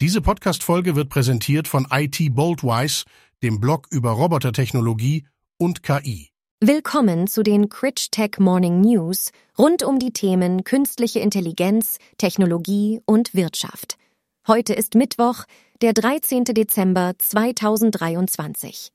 [0.00, 3.04] Diese Podcast-Folge wird präsentiert von IT Boldwise,
[3.42, 5.26] dem Blog über Robotertechnologie
[5.58, 6.28] und KI.
[6.60, 13.34] Willkommen zu den Critch Tech Morning News rund um die Themen künstliche Intelligenz, Technologie und
[13.34, 13.96] Wirtschaft.
[14.46, 15.42] Heute ist Mittwoch,
[15.82, 16.44] der 13.
[16.44, 18.92] Dezember 2023.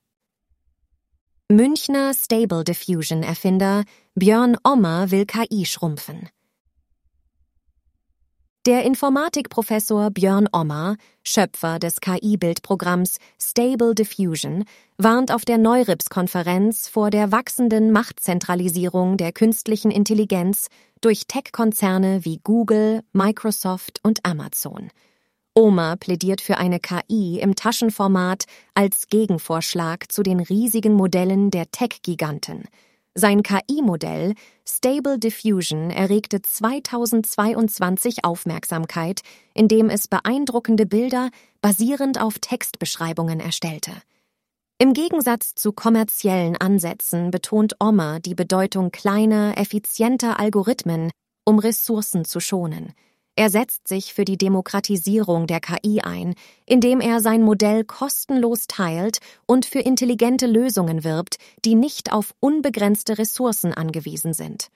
[1.50, 3.84] Münchner Stable Diffusion Erfinder
[4.16, 6.30] Björn Ommer will KI schrumpfen.
[8.66, 14.64] Der Informatikprofessor Björn Ommer, Schöpfer des KI-Bildprogramms Stable Diffusion,
[14.98, 20.70] warnt auf der Neurips-Konferenz vor der wachsenden Machtzentralisierung der künstlichen Intelligenz
[21.02, 24.92] durch Tech-Konzerne wie Google, Microsoft und Amazon.
[25.54, 32.64] Omar plädiert für eine KI im Taschenformat als Gegenvorschlag zu den riesigen Modellen der Tech-Giganten–
[33.16, 34.34] sein KI-Modell
[34.68, 39.22] Stable Diffusion erregte 2022 Aufmerksamkeit,
[39.54, 41.30] indem es beeindruckende Bilder
[41.62, 43.92] basierend auf Textbeschreibungen erstellte.
[44.80, 51.12] Im Gegensatz zu kommerziellen Ansätzen betont Ommer die Bedeutung kleiner, effizienter Algorithmen,
[51.46, 52.94] um Ressourcen zu schonen.
[53.36, 56.36] Er setzt sich für die Demokratisierung der KI ein,
[56.68, 59.18] indem er sein Modell kostenlos teilt
[59.48, 64.68] und für intelligente Lösungen wirbt, die nicht auf unbegrenzte Ressourcen angewiesen sind.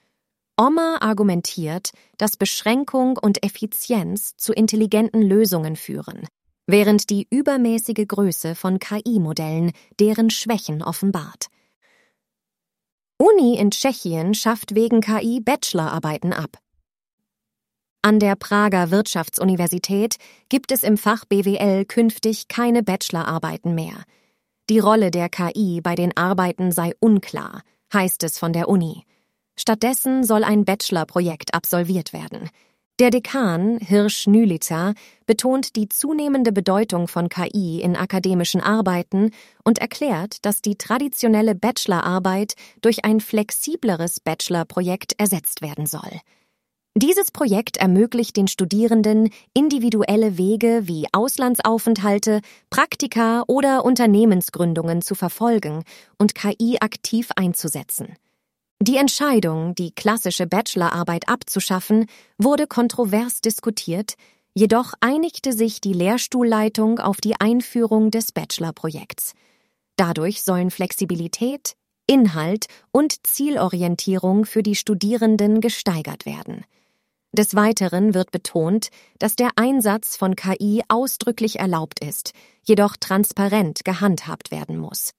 [0.59, 6.27] Omar argumentiert, dass Beschränkung und Effizienz zu intelligenten Lösungen führen,
[6.65, 11.45] während die übermäßige Größe von KI-Modellen deren Schwächen offenbart.
[13.19, 16.57] Uni in Tschechien schafft wegen KI Bachelorarbeiten ab.
[18.07, 20.15] An der Prager Wirtschaftsuniversität
[20.47, 24.05] gibt es im Fach BWL künftig keine Bachelorarbeiten mehr.
[24.69, 27.63] Die Rolle der KI bei den Arbeiten sei unklar,
[27.93, 29.03] heißt es von der Uni.
[29.57, 32.49] Stattdessen soll ein Bachelorprojekt absolviert werden.
[32.97, 34.93] Der Dekan Hirsch Nülitzer
[35.25, 39.31] betont die zunehmende Bedeutung von KI in akademischen Arbeiten
[39.65, 46.21] und erklärt, dass die traditionelle Bachelorarbeit durch ein flexibleres Bachelorprojekt ersetzt werden soll.
[46.99, 52.41] Dieses Projekt ermöglicht den Studierenden individuelle Wege wie Auslandsaufenthalte,
[52.71, 55.83] Praktika oder Unternehmensgründungen zu verfolgen
[56.17, 58.15] und KI aktiv einzusetzen.
[58.81, 62.07] Die Entscheidung, die klassische Bachelorarbeit abzuschaffen,
[62.39, 64.15] wurde kontrovers diskutiert,
[64.55, 69.33] jedoch einigte sich die Lehrstuhlleitung auf die Einführung des Bachelorprojekts.
[69.97, 71.75] Dadurch sollen Flexibilität,
[72.07, 76.65] Inhalt und Zielorientierung für die Studierenden gesteigert werden.
[77.37, 78.89] Des Weiteren wird betont,
[79.19, 82.33] dass der Einsatz von KI ausdrücklich erlaubt ist,
[82.63, 85.11] jedoch transparent gehandhabt werden muss.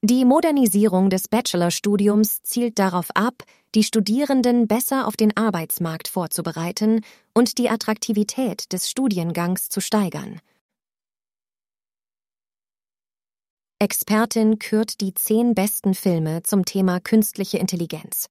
[0.00, 3.42] Die Modernisierung des Bachelorstudiums zielt darauf ab,
[3.74, 7.02] die Studierenden besser auf den Arbeitsmarkt vorzubereiten
[7.34, 10.40] und die Attraktivität des Studiengangs zu steigern.
[13.78, 18.28] Expertin kürt die zehn besten Filme zum Thema künstliche Intelligenz.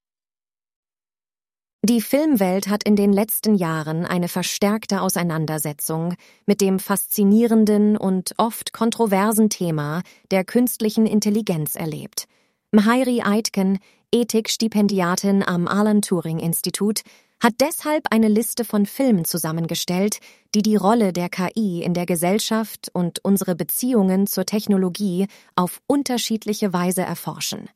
[1.83, 6.15] Die Filmwelt hat in den letzten Jahren eine verstärkte Auseinandersetzung
[6.47, 10.01] mit dem faszinierenden und oft kontroversen Thema
[10.31, 12.25] der künstlichen Intelligenz erlebt.
[12.71, 13.77] Mhairi Aitken,
[14.11, 17.01] Ethikstipendiatin am Alan Turing Institut,
[17.39, 20.17] hat deshalb eine Liste von Filmen zusammengestellt,
[20.55, 26.73] die die Rolle der KI in der Gesellschaft und unsere Beziehungen zur Technologie auf unterschiedliche
[26.73, 27.69] Weise erforschen.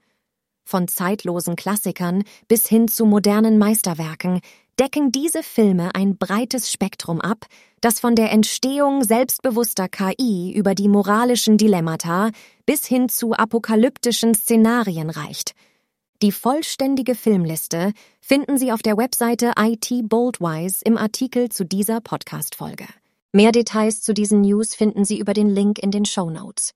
[0.72, 4.40] Von zeitlosen Klassikern bis hin zu modernen Meisterwerken
[4.80, 7.46] decken diese Filme ein breites Spektrum ab,
[7.82, 12.32] das von der Entstehung selbstbewusster KI über die moralischen Dilemmata
[12.66, 15.56] bis hin zu apokalyptischen Szenarien reicht.
[16.22, 22.86] Die vollständige Filmliste finden Sie auf der Webseite IT Boldwise im Artikel zu dieser Podcast-Folge.
[23.34, 26.72] Mehr Details zu diesen News finden Sie über den Link in den Show Notes.